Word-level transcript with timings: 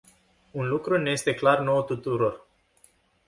Un 0.51 0.67
lucru 0.67 0.97
ne 0.97 1.11
este 1.11 1.33
clar 1.33 1.59
nouă 1.59 1.81
tuturor. 1.81 2.45